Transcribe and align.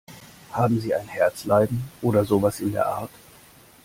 Haben 0.51 0.79
Sie 0.81 0.95
ein 0.95 1.07
Herzleiden 1.07 1.83
oder 2.01 2.25
sowas 2.25 2.59
in 2.59 2.71
der 2.71 2.87
Art? 2.87 3.11